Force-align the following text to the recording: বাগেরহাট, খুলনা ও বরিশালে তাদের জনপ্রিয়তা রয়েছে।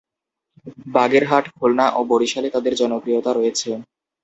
বাগেরহাট, 0.95 1.45
খুলনা 1.55 1.85
ও 1.91 2.09
বরিশালে 2.11 2.49
তাদের 2.55 2.73
জনপ্রিয়তা 2.81 3.31
রয়েছে। 3.33 3.69